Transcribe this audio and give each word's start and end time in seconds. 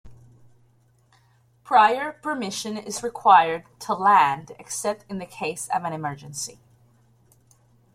Prior 1.63 2.11
permission 2.13 2.75
is 2.75 3.03
required 3.03 3.65
to 3.81 3.93
land 3.93 4.51
except 4.57 5.05
in 5.11 5.19
the 5.19 5.27
case 5.27 5.67
of 5.67 5.83
an 5.83 5.93
emergency. 5.93 6.59